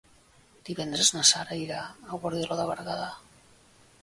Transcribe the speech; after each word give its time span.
Divendres 0.69 1.11
na 1.17 1.25
Sara 1.31 1.57
irà 1.67 1.83
a 1.91 2.21
Guardiola 2.25 2.59
de 2.63 2.67
Berguedà. 2.73 3.13